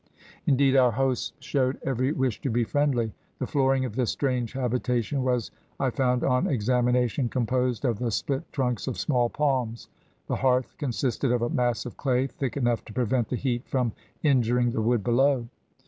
Indeed, 0.47 0.75
our 0.75 0.93
hosts 0.93 1.31
showed 1.39 1.77
every 1.83 2.11
wish 2.11 2.41
to 2.41 2.49
be 2.49 2.63
friendly. 2.63 3.11
The 3.37 3.45
flooring 3.45 3.85
of 3.85 3.95
this 3.95 4.09
strange 4.09 4.53
habitation 4.53 5.21
was, 5.21 5.51
I 5.79 5.91
found 5.91 6.23
on 6.23 6.47
examination, 6.47 7.29
composed 7.29 7.85
of 7.85 7.99
the 7.99 8.09
split 8.09 8.51
trunks 8.51 8.87
of 8.87 8.97
small 8.97 9.29
palms; 9.29 9.89
the 10.25 10.37
hearth 10.37 10.75
consisted 10.79 11.31
of 11.31 11.43
a 11.43 11.49
mass 11.49 11.85
of 11.85 11.97
clay 11.97 12.25
thick 12.25 12.57
enough 12.57 12.83
to 12.85 12.93
prevent 12.93 13.29
the 13.29 13.35
heat 13.35 13.67
from 13.67 13.91
injuring 14.23 14.71
the 14.71 14.81
wood 14.81 15.03
below. 15.03 15.47